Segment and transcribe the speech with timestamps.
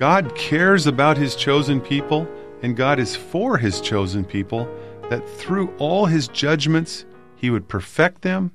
[0.00, 2.26] God cares about his chosen people,
[2.62, 4.68] and God is for his chosen people,
[5.08, 7.04] that through all his judgments
[7.36, 8.50] he would perfect them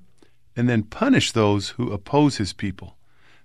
[0.58, 2.98] and then punish those who oppose his people.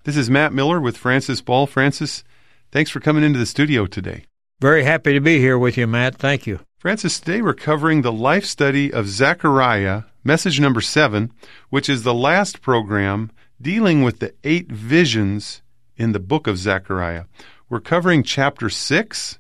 [0.03, 1.69] This is Matt Miller with Francis Ball.
[1.69, 2.25] Francis,
[2.73, 4.25] thanks for coming into the studio today.
[4.61, 6.17] Very happy to be here with you, Matt.
[6.17, 6.59] Thank you.
[6.79, 11.33] Francis, today we're covering the life study of Zechariah, message number seven,
[11.71, 13.31] which is the last program
[13.63, 15.63] dealing with the eight visions
[15.97, 17.25] in the book of Zechariah.
[17.71, 19.39] We're covering chapter 6.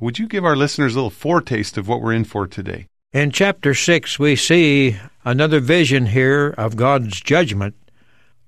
[0.00, 2.86] Would you give our listeners a little foretaste of what we're in for today?
[3.12, 7.74] In chapter 6, we see another vision here of God's judgment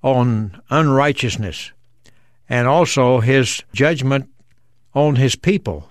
[0.03, 1.73] on unrighteousness
[2.49, 4.31] and also his judgment
[4.95, 5.91] on his people.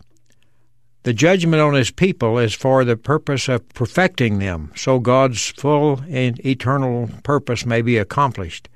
[1.03, 6.01] The judgment on his people is for the purpose of perfecting them, so God's full
[6.09, 8.69] and eternal purpose may be accomplished.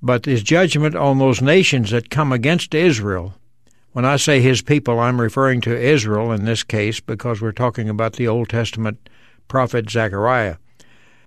[0.00, 3.34] But his judgment on those nations that come against Israel
[3.98, 7.88] when I say his people, I'm referring to Israel in this case because we're talking
[7.88, 9.08] about the Old Testament
[9.48, 10.58] prophet Zechariah.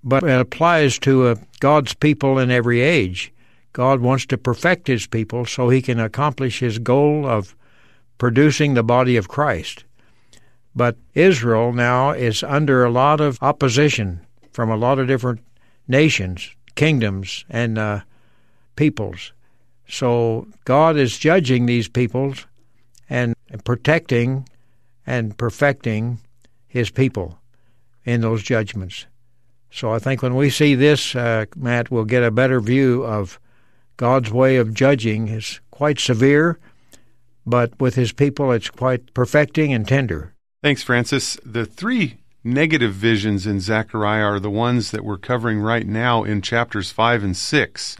[0.02, 3.30] But it applies to uh, God's people in every age.
[3.74, 7.54] God wants to perfect his people so he can accomplish his goal of
[8.16, 9.84] producing the body of Christ.
[10.74, 15.40] But Israel now is under a lot of opposition from a lot of different
[15.88, 18.00] nations, kingdoms, and uh,
[18.76, 19.34] peoples.
[19.86, 22.46] So God is judging these peoples
[23.12, 23.34] and
[23.64, 24.48] protecting
[25.06, 26.18] and perfecting
[26.66, 27.38] his people
[28.06, 29.04] in those judgments.
[29.70, 33.38] So I think when we see this, uh, Matt, we'll get a better view of
[33.98, 36.58] God's way of judging is quite severe,
[37.44, 40.32] but with his people it's quite perfecting and tender.
[40.62, 41.36] Thanks, Francis.
[41.44, 46.40] The three negative visions in Zechariah are the ones that we're covering right now in
[46.40, 47.96] chapters 5 and 6.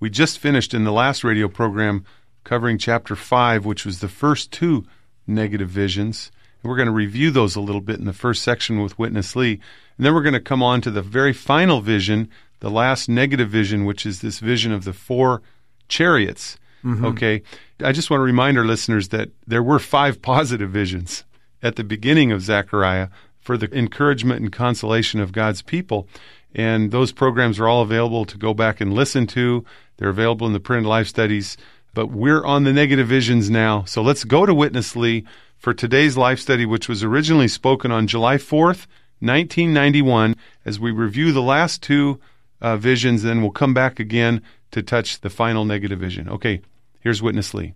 [0.00, 2.06] We just finished in the last radio program
[2.46, 4.84] covering chapter 5, which was the first two
[5.26, 6.30] negative visions.
[6.62, 9.34] And we're going to review those a little bit in the first section with Witness
[9.34, 9.60] Lee.
[9.98, 12.30] And then we're going to come on to the very final vision,
[12.60, 15.42] the last negative vision, which is this vision of the four
[15.88, 16.56] chariots.
[16.84, 17.04] Mm-hmm.
[17.06, 17.42] Okay.
[17.82, 21.24] I just want to remind our listeners that there were five positive visions
[21.62, 23.08] at the beginning of Zechariah
[23.40, 26.06] for the encouragement and consolation of God's people.
[26.54, 29.64] And those programs are all available to go back and listen to.
[29.96, 31.56] They're available in the Print Life Studies
[31.96, 33.82] but we're on the negative visions now.
[33.84, 35.24] So let's go to Witness Lee
[35.56, 38.84] for today's life study, which was originally spoken on July 4th,
[39.20, 40.36] 1991,
[40.66, 42.20] as we review the last two
[42.60, 43.22] uh, visions.
[43.22, 44.42] Then we'll come back again
[44.72, 46.28] to touch the final negative vision.
[46.28, 46.60] Okay,
[47.00, 47.72] here's Witness Lee.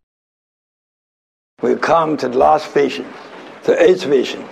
[1.62, 3.06] We've come to the last vision,
[3.62, 4.44] the eighth vision.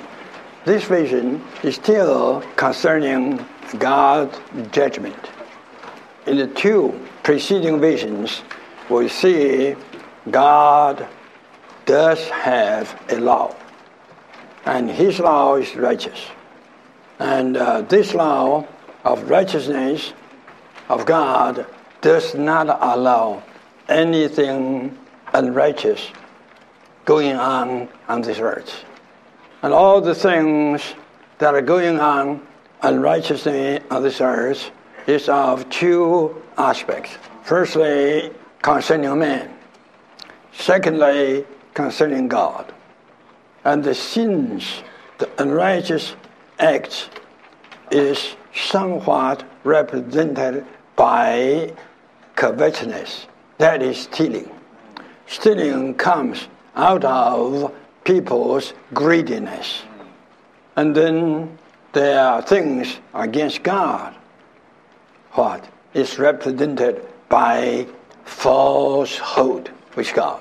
[0.65, 3.45] This vision is still concerning
[3.79, 4.39] God's
[4.71, 5.29] judgment.
[6.27, 8.41] In the two preceding visions,
[8.91, 9.77] we see
[10.31, 11.07] God
[11.87, 13.55] does have a law,
[14.65, 16.27] and His law is righteous.
[17.19, 18.67] And uh, this law
[19.05, 20.13] of righteousness
[20.89, 21.67] of God
[22.01, 23.43] does not allow
[23.89, 24.97] anything
[25.33, 26.11] unrighteous
[27.05, 28.85] going on on this earth.
[29.63, 30.95] And all the things
[31.39, 32.47] that are going on
[32.83, 34.71] unrighteously on this earth
[35.07, 37.17] is of two aspects.
[37.43, 38.31] Firstly,
[38.63, 39.51] concerning man.
[40.53, 41.45] Secondly,
[41.75, 42.73] concerning God.
[43.65, 44.83] And the sins,
[45.19, 46.15] the unrighteous
[46.59, 47.09] acts,
[47.91, 50.67] is somewhat represented
[50.97, 51.73] by
[52.35, 53.27] covetousness,
[53.59, 54.51] that is stealing.
[55.27, 59.83] Stealing comes out of people's greediness.
[60.77, 61.59] And then
[61.93, 64.15] there are things against God.
[65.33, 67.87] What is represented by
[68.29, 70.41] falsehood with God.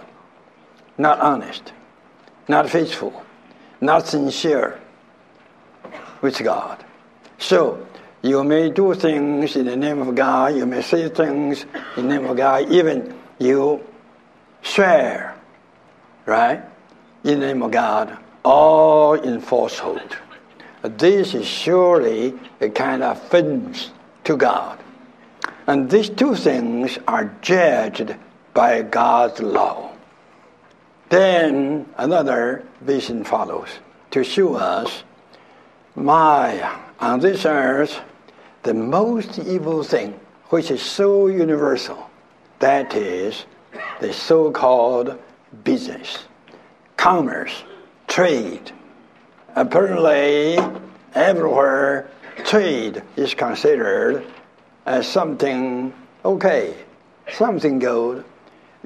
[0.97, 1.73] Not honest,
[2.47, 3.23] not faithful,
[3.81, 4.79] not sincere
[6.21, 6.83] with God.
[7.39, 7.87] So,
[8.21, 12.15] you may do things in the name of God, you may say things in the
[12.15, 13.81] name of God, even you
[14.63, 15.35] swear,
[16.25, 16.61] right,
[17.23, 20.17] in the name of God, all in falsehood.
[20.83, 23.91] This is surely a kind of offense
[24.25, 24.79] to God.
[25.67, 28.15] And these two things are judged
[28.53, 29.91] by God's law.
[31.09, 33.69] Then another vision follows
[34.11, 35.03] to show us
[35.95, 37.99] my on this earth
[38.63, 40.19] the most evil thing
[40.49, 42.09] which is so universal
[42.59, 43.45] that is
[43.99, 45.19] the so-called
[45.63, 46.25] business
[46.97, 47.63] commerce
[48.07, 48.71] trade
[49.55, 50.57] apparently
[51.15, 52.09] everywhere
[52.43, 54.25] trade is considered
[54.87, 55.93] as something
[56.25, 56.73] okay
[57.31, 58.23] something good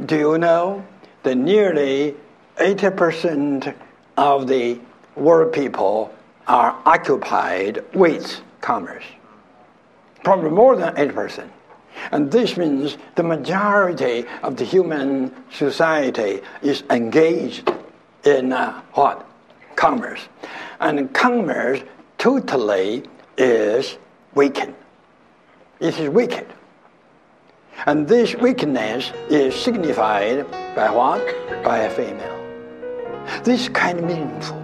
[0.06, 0.84] do you know
[1.24, 2.16] that nearly
[2.58, 3.76] 80%
[4.18, 4.80] of the
[5.16, 6.14] world people
[6.48, 9.04] are occupied with commerce.
[10.24, 11.50] Probably more than 80%.
[12.12, 17.72] And this means the majority of the human society is engaged
[18.24, 19.28] in uh, what?
[19.76, 20.22] Commerce.
[20.80, 21.82] And commerce
[22.18, 23.04] totally
[23.38, 23.98] is
[24.36, 24.74] wicked.
[25.82, 26.46] It is wicked.
[27.88, 30.46] And this wickedness is signified
[30.76, 31.26] by what?
[31.64, 32.38] By a female.
[33.44, 34.62] This is kind of meaningful.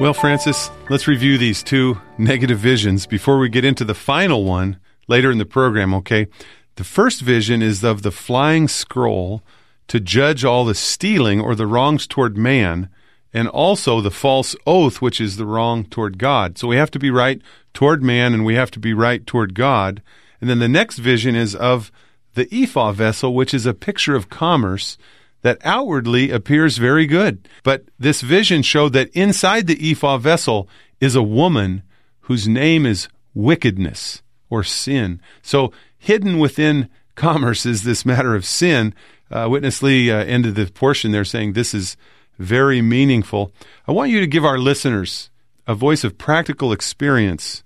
[0.00, 4.80] Well, Francis, let's review these two negative visions before we get into the final one
[5.06, 6.28] later in the program, okay?
[6.76, 9.42] The first vision is of the flying scroll
[9.88, 12.88] to judge all the stealing or the wrongs toward man,
[13.36, 16.56] and also the false oath, which is the wrong toward God.
[16.56, 17.42] So we have to be right
[17.74, 20.02] toward man and we have to be right toward God.
[20.40, 21.92] And then the next vision is of
[22.32, 24.96] the ephah vessel, which is a picture of commerce
[25.42, 27.46] that outwardly appears very good.
[27.62, 30.66] But this vision showed that inside the ephah vessel
[30.98, 31.82] is a woman
[32.20, 35.20] whose name is wickedness or sin.
[35.42, 38.94] So hidden within commerce is this matter of sin.
[39.30, 41.98] Uh, Witness Lee uh, ended the portion there saying this is
[42.38, 43.52] very meaningful.
[43.86, 45.30] I want you to give our listeners
[45.66, 47.64] a voice of practical experience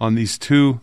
[0.00, 0.80] on these two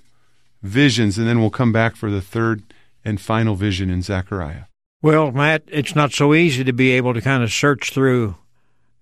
[0.61, 2.63] visions, and then we'll come back for the third
[3.05, 4.63] and final vision in Zechariah.
[5.01, 8.35] Well, Matt, it's not so easy to be able to kind of search through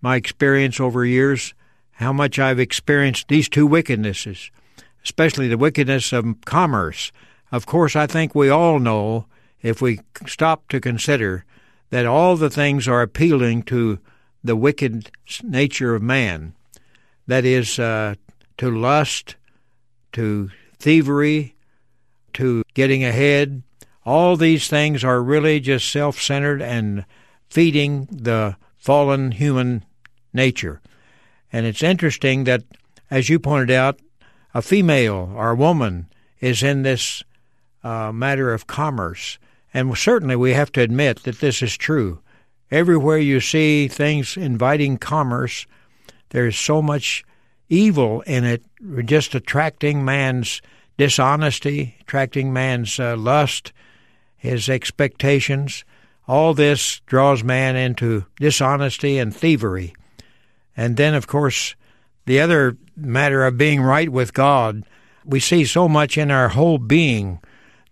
[0.01, 1.53] my experience over years,
[1.93, 4.51] how much I've experienced these two wickednesses,
[5.03, 7.11] especially the wickedness of commerce.
[7.51, 9.25] Of course, I think we all know,
[9.61, 11.45] if we stop to consider,
[11.89, 13.99] that all the things are appealing to
[14.43, 15.09] the wicked
[15.43, 16.53] nature of man.
[17.27, 18.15] That is, uh,
[18.57, 19.35] to lust,
[20.13, 20.49] to
[20.79, 21.55] thievery,
[22.33, 23.63] to getting ahead,
[24.05, 27.05] all these things are really just self centered and
[27.49, 29.83] feeding the fallen human
[30.33, 30.81] nature.
[31.51, 32.63] And it's interesting that,
[33.11, 33.99] as you pointed out,
[34.53, 36.07] a female or a woman
[36.39, 37.23] is in this
[37.83, 39.39] uh, matter of commerce.
[39.73, 42.19] And certainly we have to admit that this is true.
[42.71, 45.65] Everywhere you see things inviting commerce,
[46.29, 47.23] there's so much
[47.69, 48.63] evil in it,
[49.05, 50.61] just attracting man's
[50.97, 53.71] dishonesty, attracting man's uh, lust,
[54.35, 55.83] his expectations.
[56.27, 59.93] All this draws man into dishonesty and thievery.
[60.75, 61.75] And then, of course,
[62.25, 64.83] the other matter of being right with God,
[65.23, 67.39] we see so much in our whole being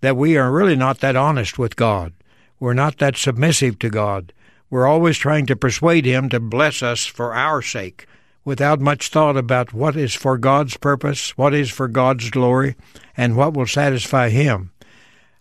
[0.06, 2.14] that we are really not that honest with God.
[2.60, 4.34] We're not that submissive to God.
[4.70, 8.06] We're always trying to persuade Him to bless us for our sake
[8.44, 12.76] without much thought about what is for God's purpose, what is for God's glory,
[13.18, 14.70] and what will satisfy Him.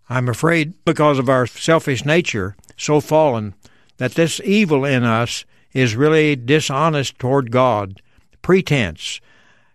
[0.09, 3.52] I'm afraid, because of our selfish nature, so fallen,
[3.99, 5.44] that this evil in us
[5.75, 8.00] is really dishonest toward God,
[8.40, 9.21] pretense,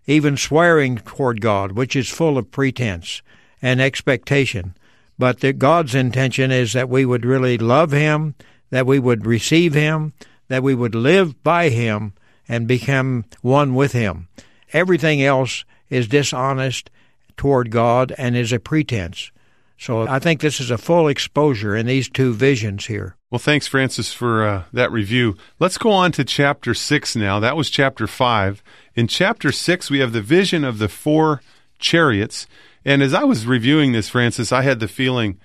[0.08, 3.22] even swearing toward God, which is full of pretense
[3.62, 4.74] and expectation.
[5.20, 8.34] But that God's intention is that we would really love Him,
[8.70, 10.14] that we would receive Him,
[10.48, 12.14] that we would live by Him
[12.48, 14.28] and become one with Him.
[14.72, 16.88] Everything else is dishonest
[17.36, 19.30] toward God and is a pretense.
[19.76, 23.14] So I think this is a full exposure in these two visions here.
[23.30, 25.36] Well, thanks, Francis, for uh, that review.
[25.58, 27.40] Let's go on to chapter 6 now.
[27.40, 28.62] That was chapter 5.
[28.94, 31.42] In chapter 6, we have the vision of the four
[31.78, 32.46] chariots.
[32.84, 35.38] And as I was reviewing this, Francis, I had the feeling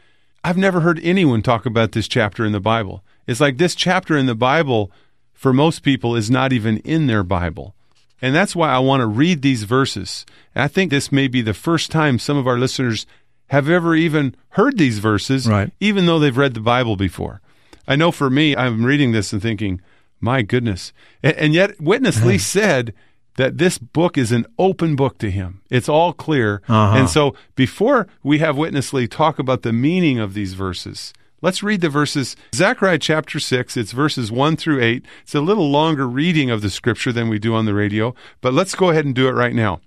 [0.43, 3.03] I've never heard anyone talk about this chapter in the Bible.
[3.25, 4.91] It's like this chapter in the Bible,
[5.33, 7.73] for most people, is not even in their Bible.
[8.21, 10.23] And that's why I want to read these verses.
[10.53, 13.07] And I think this may be the first time some of our listeners
[13.47, 15.71] have ever even heard these verses, right.
[15.79, 17.41] even though they've read the Bible before.
[17.87, 19.81] I know for me, I'm reading this and thinking,
[20.19, 20.93] my goodness.
[21.21, 22.93] And, and yet, Witness Lee said
[23.35, 25.61] that this book is an open book to him.
[25.69, 26.61] It's all clear.
[26.67, 26.97] Uh-huh.
[26.97, 31.63] And so, before we have Witness Lee talk about the meaning of these verses, let's
[31.63, 32.35] read the verses.
[32.53, 35.05] Zechariah chapter 6, it's verses 1 through 8.
[35.23, 38.53] It's a little longer reading of the scripture than we do on the radio, but
[38.53, 39.81] let's go ahead and do it right now.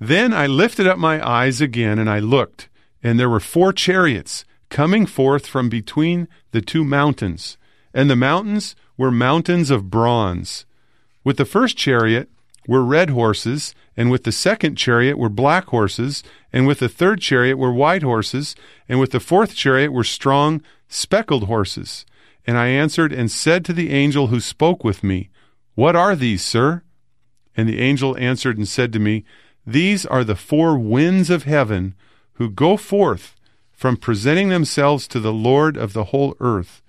[0.00, 2.68] Then I lifted up my eyes again, and I looked,
[3.02, 7.58] and there were four chariots coming forth from between the two mountains,
[7.92, 10.66] and the mountains were mountains of bronze.
[11.24, 12.28] With the first chariot
[12.68, 16.22] were red horses, and with the second chariot were black horses,
[16.52, 18.54] and with the third chariot were white horses,
[18.88, 22.04] and with the fourth chariot were strong, speckled horses.
[22.46, 25.30] And I answered and said to the angel who spoke with me,
[25.76, 26.82] What are these, sir?
[27.56, 29.24] And the angel answered and said to me,
[29.66, 31.94] These are the four winds of heaven
[32.34, 33.34] who go forth
[33.72, 36.82] from presenting themselves to the Lord of the whole earth.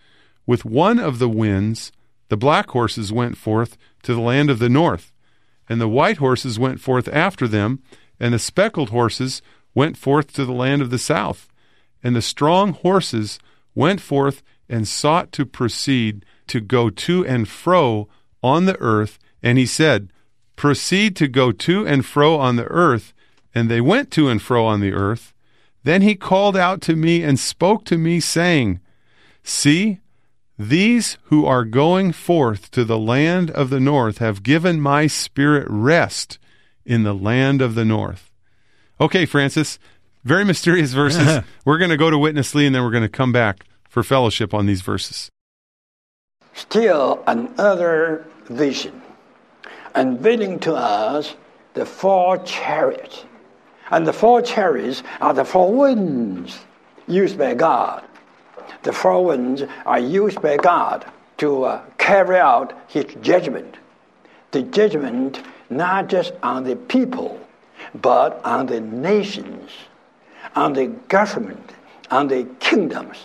[0.45, 1.93] With one of the winds,
[2.27, 5.13] the black horses went forth to the land of the north,
[5.69, 7.81] and the white horses went forth after them,
[8.19, 9.41] and the speckled horses
[9.75, 11.47] went forth to the land of the south.
[12.03, 13.39] And the strong horses
[13.75, 18.09] went forth and sought to proceed to go to and fro
[18.41, 19.19] on the earth.
[19.43, 20.11] And he said,
[20.55, 23.13] Proceed to go to and fro on the earth.
[23.53, 25.33] And they went to and fro on the earth.
[25.83, 28.79] Then he called out to me and spoke to me, saying,
[29.43, 29.99] See,
[30.59, 35.65] these who are going forth to the land of the north have given my spirit
[35.69, 36.37] rest
[36.85, 38.29] in the land of the north.
[38.99, 39.79] Okay, Francis,
[40.25, 41.43] very mysterious verses.
[41.65, 44.03] we're going to go to Witness Lee and then we're going to come back for
[44.03, 45.29] fellowship on these verses.
[46.53, 49.01] Still another vision,
[49.95, 51.35] unveiling to us
[51.73, 53.23] the four chariots
[53.91, 56.59] and the four chariots are the four winds
[57.07, 58.03] used by God.
[58.83, 61.05] The four winds are used by God
[61.37, 63.75] to uh, carry out His judgment.
[64.51, 67.39] The judgment not just on the people,
[68.01, 69.71] but on the nations,
[70.55, 71.71] on the government,
[72.09, 73.17] on the kingdoms.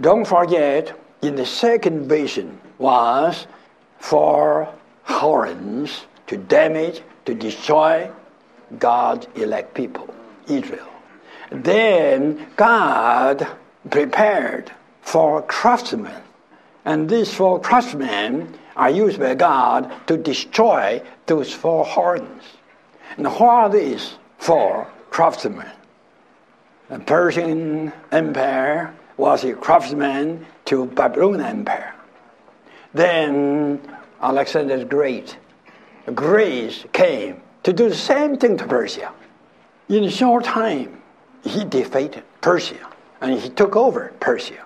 [0.00, 3.46] Don't forget, in the second vision was
[3.98, 4.68] four
[5.04, 8.10] horns to damage, to destroy,
[8.78, 10.12] God's elect people,
[10.48, 10.88] Israel.
[11.50, 13.46] Then God
[13.90, 14.72] prepared
[15.02, 16.22] four craftsmen.
[16.84, 22.42] And these four craftsmen are used by God to destroy those four horns.
[23.16, 25.70] And who are these four craftsmen?
[26.88, 31.94] The Persian Empire was a craftsman to Babylon Empire.
[32.92, 33.80] Then
[34.20, 35.36] Alexander the Great,
[36.14, 39.12] Greece came to do the same thing to Persia.
[39.88, 41.00] In a short time,
[41.42, 42.93] he defeated Persia
[43.24, 44.64] and he took over Persia.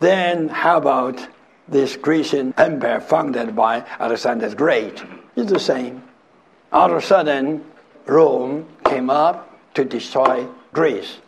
[0.00, 1.26] Then, how about
[1.68, 5.02] this Grecian empire founded by Alexander the Great?
[5.36, 6.02] It's the same.
[6.72, 7.64] All of a sudden,
[8.06, 11.18] Rome came up to destroy Greece.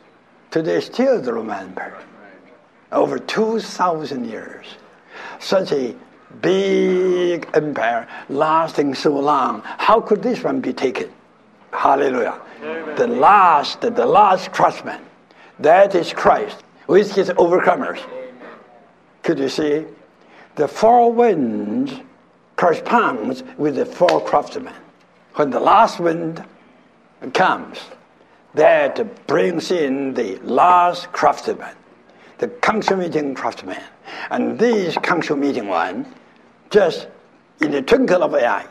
[0.51, 1.97] Today, still the Roman Empire.
[2.91, 4.67] Over 2,000 years.
[5.39, 5.95] Such a
[6.41, 9.63] big empire lasting so long.
[9.65, 11.11] How could this one be taken?
[11.73, 12.41] Hallelujah.
[12.63, 12.97] Amen.
[12.97, 15.01] The last, the last craftsman,
[15.61, 18.01] that is Christ with his overcomers.
[19.23, 19.85] Could you see?
[20.57, 21.93] The four winds
[22.57, 24.75] corresponds with the four craftsmen.
[25.35, 26.45] When the last wind
[27.35, 27.79] comes,
[28.55, 31.77] that brings in the last craftsman,
[32.39, 33.81] the consummating craftsman.
[34.31, 36.07] And this consummating one
[36.71, 37.07] just
[37.61, 38.67] in the twinkle of an eye,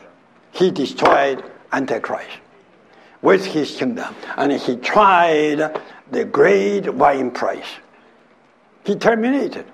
[0.51, 2.39] he destroyed Antichrist
[3.21, 4.13] with his kingdom.
[4.37, 5.79] And he tried
[6.11, 7.67] the great wine price.
[8.85, 9.65] He terminated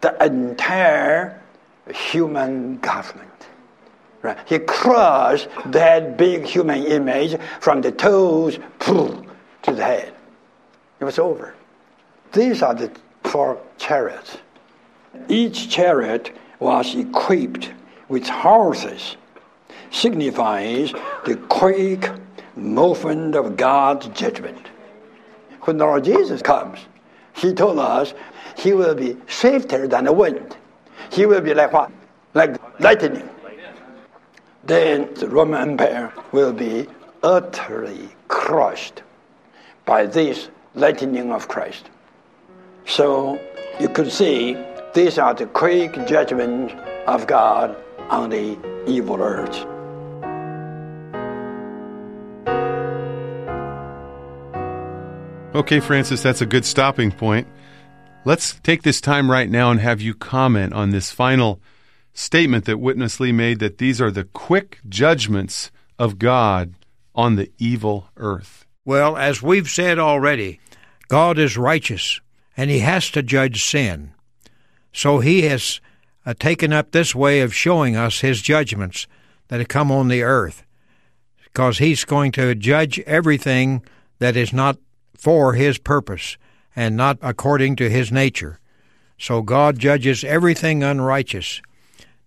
[0.00, 1.40] the entire
[1.92, 3.28] human government.
[4.22, 4.38] Right?
[4.46, 9.24] He crushed that big human image from the toes to
[9.64, 10.12] the head.
[11.00, 11.54] It was over.
[12.32, 12.90] These are the
[13.24, 14.38] four chariots.
[15.28, 17.72] Each chariot was equipped
[18.08, 19.16] with horses,
[19.90, 20.92] signifies
[21.24, 22.10] the quick
[22.56, 24.68] movement of God's judgment.
[25.62, 26.78] When Lord Jesus comes,
[27.34, 28.14] He told us
[28.56, 30.56] He will be swifter than the wind.
[31.10, 31.90] He will be like what?
[32.34, 33.28] Like lightning.
[34.64, 36.86] Then the Roman Empire will be
[37.22, 39.02] utterly crushed
[39.84, 41.90] by this lightning of Christ.
[42.86, 43.40] So
[43.78, 44.56] you could see
[44.94, 46.72] these are the quick judgment
[47.06, 47.76] of God
[48.10, 49.66] on the evil earth.
[55.52, 57.48] Okay, Francis, that's a good stopping point.
[58.24, 61.60] Let's take this time right now and have you comment on this final
[62.12, 66.74] statement that Witness Lee made that these are the quick judgments of God
[67.16, 68.64] on the evil earth.
[68.84, 70.60] Well, as we've said already,
[71.08, 72.20] God is righteous
[72.56, 74.12] and he has to judge sin.
[74.92, 75.80] So he has
[76.24, 79.08] uh, taken up this way of showing us his judgments
[79.48, 80.64] that have come on the earth.
[81.42, 83.82] because he's going to judge everything
[84.20, 84.78] that is not
[85.20, 86.38] for his purpose
[86.74, 88.58] and not according to his nature.
[89.18, 91.60] So God judges everything unrighteous.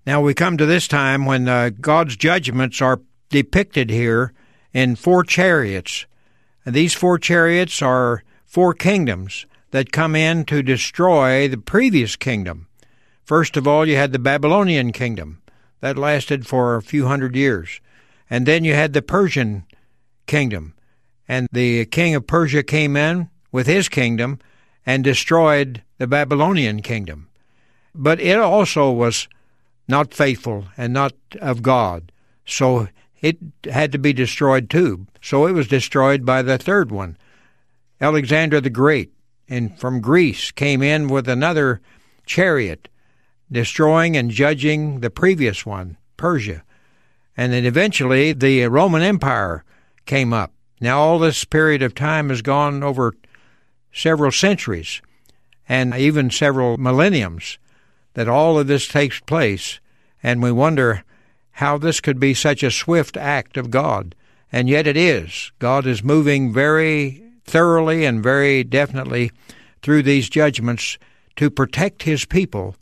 [0.05, 4.31] Now we come to this time when uh, God's judgments are depicted here
[4.73, 6.05] in four chariots.
[6.65, 12.67] And these four chariots are four kingdoms that come in to destroy the previous kingdom.
[13.25, 15.41] First of all, you had the Babylonian kingdom.
[15.79, 17.81] That lasted for a few hundred years.
[18.29, 19.65] And then you had the Persian
[20.27, 20.75] kingdom.
[21.33, 24.37] And the king of Persia came in with his kingdom
[24.85, 27.27] and destroyed the Babylonian kingdom.
[27.95, 29.27] But it also was
[29.87, 32.11] not faithful and not of God.
[32.45, 32.87] So
[33.19, 35.07] it had to be destroyed too.
[35.23, 37.17] So it was destroyed by the third one.
[37.99, 39.11] Alexander the Great
[39.49, 41.81] and from Greece came in with another
[42.27, 42.89] chariot,
[43.51, 46.61] destroying and judging the previous one, Persia.
[47.35, 49.63] And then eventually the Roman Empire
[50.05, 50.51] came up.
[50.83, 53.13] Now all this period of time has gone over
[53.93, 55.01] several centuries
[55.69, 57.57] and even several millenniums
[58.15, 59.79] that all of this takes place,
[60.21, 61.05] and we wonder
[61.51, 64.13] how this could be such a swift act of God.
[64.51, 65.53] And yet it is.
[65.57, 69.31] God is moving very thoroughly and very definitely
[69.81, 70.97] through these judgments
[71.37, 72.75] to protect his people,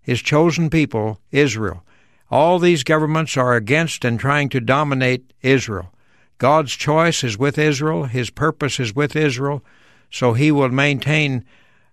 [0.00, 1.82] his chosen people, Israel.
[2.30, 5.92] All these governments are against and trying to dominate Israel.
[6.38, 9.64] God's choice is with Israel, his purpose is with Israel,
[10.10, 11.44] so he will maintain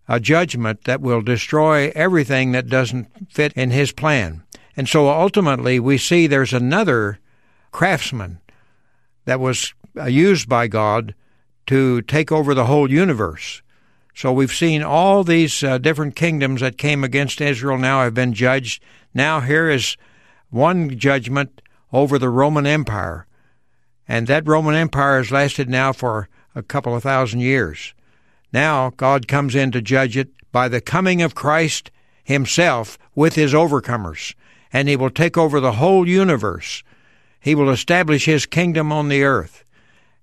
[0.07, 4.43] a judgment that will destroy everything that doesn't fit in his plan.
[4.77, 7.19] And so ultimately, we see there's another
[7.71, 8.39] craftsman
[9.25, 11.15] that was uh, used by God
[11.67, 13.63] to take over the whole universe.
[14.13, 18.33] So we've seen all these uh, different kingdoms that came against Israel now have been
[18.33, 18.81] judged.
[19.13, 19.97] Now here is
[20.51, 23.25] one judgment over the Roman Empire.
[24.07, 27.93] And that Roman Empire has lasted now for a couple of thousand years.
[28.53, 31.91] Now God comes in to judge it by the coming of Christ
[32.23, 34.33] himself with his overcomers,
[34.71, 36.83] and he will take over the whole universe.
[37.39, 39.63] He will establish his kingdom on the earth,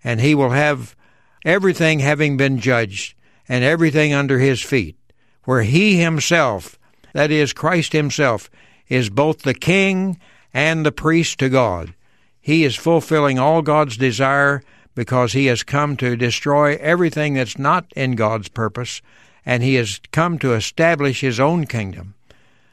[0.03, 0.97] and he will have
[1.45, 3.15] everything having been judged
[3.49, 4.97] and everything under his feet,
[5.45, 6.79] where he himself,
[7.13, 8.51] that is, Christ himself,
[8.89, 10.19] is both the king
[10.55, 11.95] and the priest to God.
[12.43, 14.63] He is fulfilling all God's desire
[14.95, 19.01] because he has come to destroy everything that's not in God's purpose,
[19.47, 22.15] and he has come to establish his own kingdom.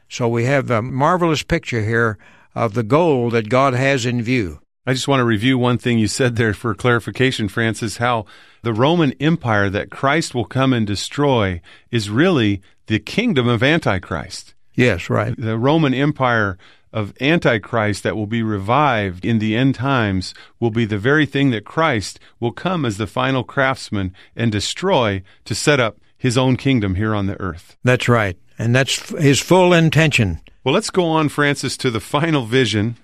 [0.08, 2.18] So we have a marvelous picture here
[2.54, 4.60] of the goal that God has in view.
[4.86, 8.26] I just want to review one thing you said there for clarification, Francis, how
[8.62, 14.54] the Roman Empire that Christ will come and destroy is really the kingdom of Antichrist.
[14.74, 15.34] Yes, right.
[15.36, 16.58] The Roman Empire
[16.92, 21.50] of Antichrist that will be revived in the end times will be the very thing
[21.50, 26.56] that Christ will come as the final craftsman and destroy to set up his own
[26.56, 27.76] kingdom here on the earth.
[27.82, 28.36] That's right.
[28.58, 30.40] And that's his full intention.
[30.64, 32.96] Well, let's go on, Francis, to the final vision.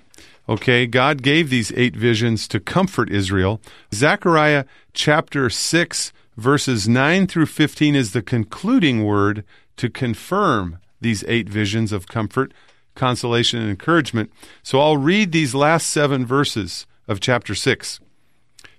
[0.49, 3.61] Okay, God gave these eight visions to comfort Israel.
[3.94, 9.44] Zechariah chapter 6, verses 9 through 15 is the concluding word
[9.77, 12.53] to confirm these eight visions of comfort
[12.97, 14.33] consolation, and encouragement.
[14.63, 18.01] So I'll read these last seven verses of chapter 6.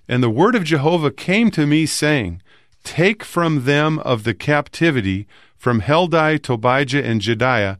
[0.10, 2.42] And the word of Jehovah came to me, saying,
[2.84, 5.28] Take from them of the captivity,
[5.58, 7.78] from Heldai, Tobijah, and Jedaiah,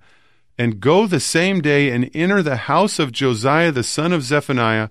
[0.58, 4.90] and go the same day and enter the house of Josiah the son of Zephaniah,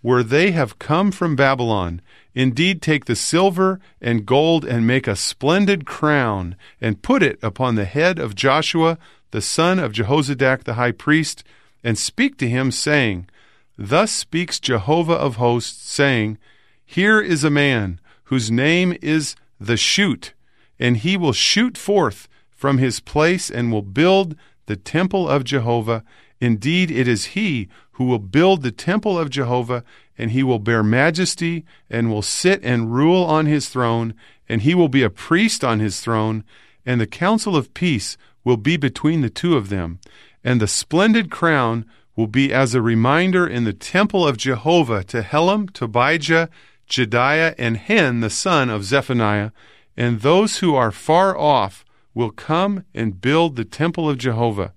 [0.00, 2.00] where they have come from Babylon.
[2.34, 7.74] Indeed, take the silver and gold and make a splendid crown, and put it upon
[7.74, 8.98] the head of Joshua
[9.32, 11.42] the son of Jehozadak the high priest,
[11.82, 13.28] and speak to him, saying,
[13.76, 16.38] Thus speaks Jehovah of hosts, saying,
[16.84, 20.34] Here is a man whose name is the shoot,
[20.78, 26.04] and he will shoot forth from his place and will build the temple of Jehovah.
[26.40, 29.82] Indeed, it is he who will build the temple of Jehovah,
[30.16, 34.14] and he will bear majesty, and will sit and rule on his throne,
[34.48, 36.44] and he will be a priest on his throne,
[36.84, 39.98] and the counsel of peace will be between the two of them,
[40.44, 41.84] and the splendid crown
[42.16, 46.48] will be as a reminder in the temple of Jehovah to Helem, Tobijah,
[46.88, 49.50] Jedaiah, and Hen, the son of Zephaniah,
[49.96, 54.72] and those who are far off will come and build the temple of Jehovah.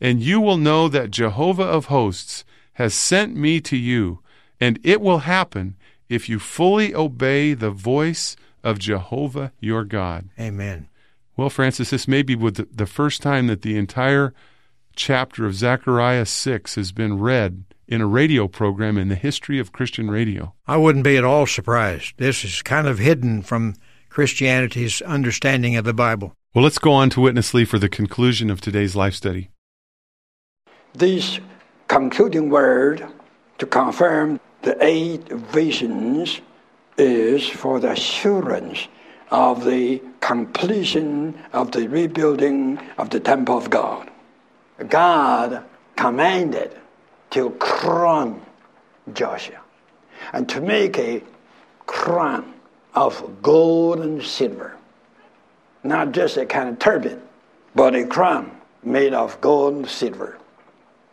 [0.00, 2.44] And you will know that Jehovah of hosts
[2.74, 4.20] has sent me to you,
[4.60, 5.76] and it will happen
[6.08, 10.28] if you fully obey the voice of Jehovah your God.
[10.38, 10.88] Amen.
[11.36, 14.34] Well, Francis, this may be the first time that the entire
[14.94, 19.72] chapter of Zechariah 6 has been read in a radio program in the history of
[19.72, 20.54] Christian radio.
[20.66, 22.14] I wouldn't be at all surprised.
[22.18, 23.74] This is kind of hidden from
[24.10, 26.34] Christianity's understanding of the Bible.
[26.54, 29.48] Well, let's go on to Witness Lee for the conclusion of today's life study.
[30.92, 31.40] This
[31.88, 33.06] concluding word
[33.56, 36.42] to confirm the eight visions
[36.98, 38.86] is for the assurance
[39.32, 44.10] of the completion of the rebuilding of the temple of God.
[44.88, 45.64] God
[45.96, 46.76] commanded
[47.30, 48.42] to crown
[49.14, 49.60] Joshua
[50.34, 51.22] and to make a
[51.86, 52.52] crown
[52.94, 54.76] of gold and silver.
[55.82, 57.20] Not just a kind of turban,
[57.74, 60.38] but a crown made of gold and silver.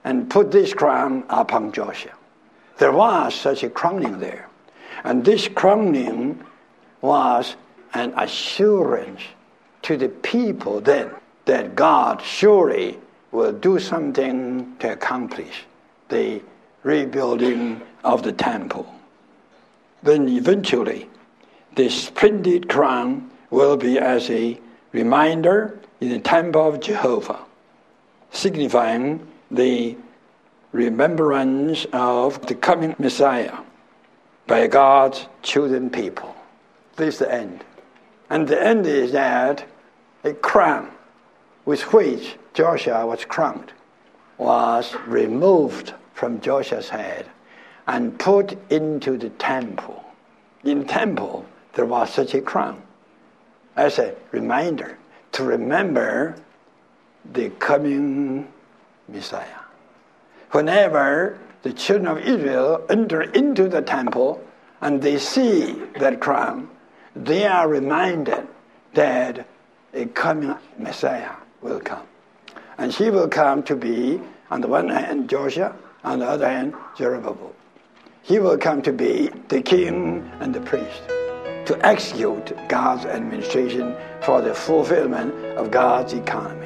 [0.03, 2.11] And put this crown upon Joshua.
[2.79, 4.49] There was such a crowning there.
[5.05, 6.43] And this crowning
[7.01, 7.55] was
[7.93, 9.21] an assurance
[9.83, 11.09] to the people then
[11.45, 12.97] that God surely
[13.31, 15.63] will do something to accomplish
[16.09, 16.41] the
[16.83, 18.93] rebuilding of the temple.
[20.03, 21.09] Then eventually,
[21.75, 24.59] the splendid crown will be as a
[24.91, 27.39] reminder in the temple of Jehovah,
[28.31, 29.97] signifying the
[30.71, 33.57] remembrance of the coming Messiah
[34.47, 36.35] by God's chosen people.
[36.95, 37.63] This is the end.
[38.29, 39.65] And the end is that
[40.23, 40.91] a crown
[41.65, 43.73] with which Joshua was crowned
[44.37, 47.25] was removed from Joshua's head
[47.87, 50.03] and put into the temple.
[50.63, 52.81] In temple, there was such a crown
[53.75, 54.97] as a reminder
[55.31, 56.35] to remember
[57.33, 58.47] the coming
[59.07, 59.45] Messiah.
[60.51, 64.43] Whenever the children of Israel enter into the temple
[64.81, 66.69] and they see that crown,
[67.15, 68.47] they are reminded
[68.93, 69.47] that
[69.93, 72.05] a coming Messiah will come.
[72.77, 76.73] And he will come to be, on the one hand, Joshua, on the other hand,
[76.97, 77.53] Zerubbabel.
[78.21, 81.01] He will come to be the king and the priest,
[81.65, 86.65] to execute God's administration for the fulfillment of God's economy.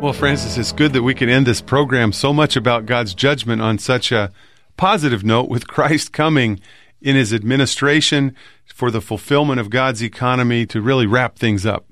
[0.00, 3.62] Well, Francis, it's good that we can end this program so much about God's judgment
[3.62, 4.30] on such a
[4.76, 6.60] positive note with Christ coming
[7.00, 8.34] in his administration
[8.66, 11.86] for the fulfillment of God's economy to really wrap things up.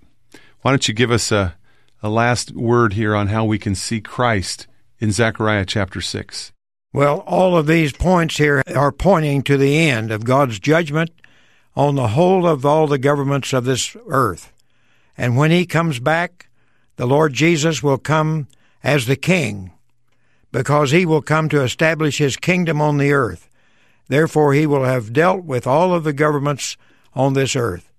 [0.63, 1.57] Why don't you give us a,
[2.03, 4.67] a last word here on how we can see Christ
[4.99, 6.53] in Zechariah chapter 6?
[6.93, 11.11] Well, all of these points here are pointing to the end of God's judgment
[11.77, 14.53] on the whole of all the governments of this earth.
[15.19, 16.49] And when he comes back,
[16.97, 18.47] the Lord Jesus will come
[18.83, 19.73] as the King,
[20.55, 23.49] because he will come to establish his kingdom on the earth.
[24.07, 26.77] Therefore, he will have dealt with all of the governments
[27.13, 27.93] on this earth.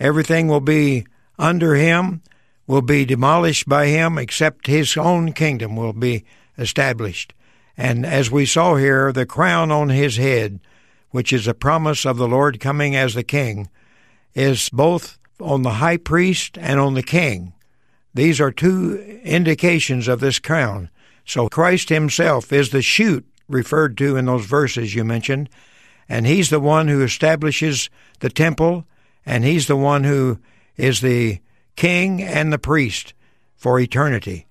[0.00, 1.06] Everything will be
[1.38, 2.22] under him,
[2.66, 6.24] will be demolished by him, except his own kingdom will be
[6.56, 7.34] established.
[7.76, 10.60] And as we saw here, the crown on his head,
[11.10, 13.68] which is a promise of the Lord coming as the king,
[14.34, 17.52] is both on the high priest and on the king.
[18.14, 20.88] These are two indications of this crown.
[21.24, 25.48] So Christ himself is the shoot referred to in those verses you mentioned,
[26.08, 28.86] and he's the one who establishes the temple,
[29.24, 30.38] and he's the one who
[30.76, 31.40] is the
[31.76, 33.14] king and the priest
[33.56, 34.46] for eternity,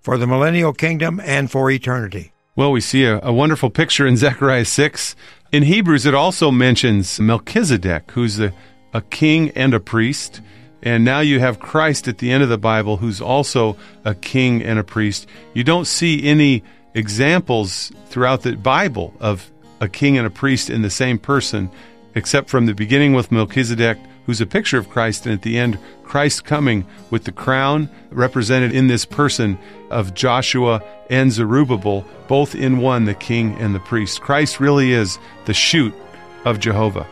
[0.00, 2.32] for the millennial kingdom and for eternity.
[2.54, 5.14] Well, we see a, a wonderful picture in Zechariah 6.
[5.52, 8.52] In Hebrews, it also mentions Melchizedek, who's a,
[8.92, 10.40] a king and a priest.
[10.82, 14.62] And now you have Christ at the end of the Bible, who's also a king
[14.62, 15.26] and a priest.
[15.54, 16.62] You don't see any
[16.94, 21.70] examples throughout the Bible of a king and a priest in the same person,
[22.14, 25.78] except from the beginning with Melchizedek, who's a picture of Christ, and at the end,
[26.04, 29.58] Christ coming with the crown represented in this person
[29.90, 34.20] of Joshua and Zerubbabel, both in one, the king and the priest.
[34.20, 35.94] Christ really is the shoot
[36.44, 37.06] of Jehovah.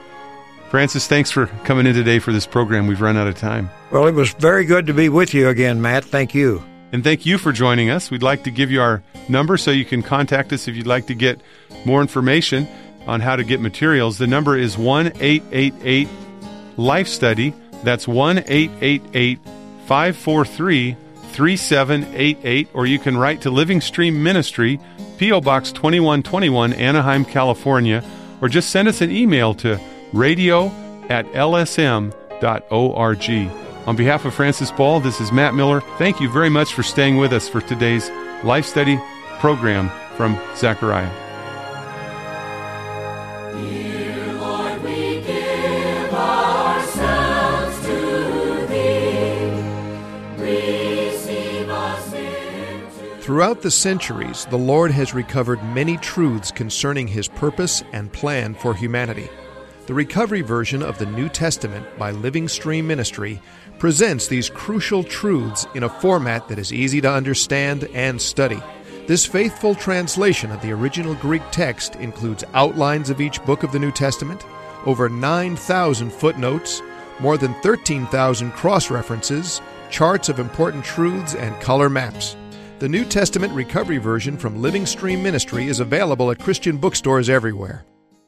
[0.77, 2.87] Francis, thanks for coming in today for this program.
[2.87, 3.71] We've run out of time.
[3.91, 6.05] Well, it was very good to be with you again, Matt.
[6.05, 6.63] Thank you.
[6.93, 8.11] And thank you for joining us.
[8.11, 11.07] We'd like to give you our number so you can contact us if you'd like
[11.07, 11.41] to get
[11.87, 12.69] more information
[13.07, 14.19] on how to get materials.
[14.19, 16.09] The number is 1 888
[16.77, 17.55] Life Study.
[17.83, 19.39] That's 1 888
[19.87, 20.97] 543
[21.33, 22.69] 3788.
[22.75, 24.79] Or you can write to Living Stream Ministry,
[25.17, 25.41] P.O.
[25.41, 28.05] Box 2121, Anaheim, California.
[28.43, 29.81] Or just send us an email to
[30.17, 30.67] radio
[31.09, 32.13] at lsm.org.
[33.87, 35.81] On behalf of Francis Ball, this is Matt Miller.
[35.99, 38.11] Thank you very much for staying with us for today's
[38.43, 38.99] Life Study
[39.39, 41.11] program from Zechariah.
[53.21, 58.73] Throughout the centuries, the Lord has recovered many truths concerning His purpose and plan for
[58.73, 59.29] humanity.
[59.87, 63.41] The recovery version of the New Testament by Living Stream Ministry
[63.79, 68.61] presents these crucial truths in a format that is easy to understand and study.
[69.07, 73.79] This faithful translation of the original Greek text includes outlines of each book of the
[73.79, 74.45] New Testament,
[74.87, 76.83] over 9,000 footnotes,
[77.21, 82.35] more than 13,000 cross references, charts of important truths, and color maps.
[82.81, 87.87] The New Testament Recovery Version from Living Stream Ministry is available at Christian bookstores everywhere.